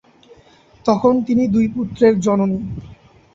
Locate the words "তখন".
0.85-1.13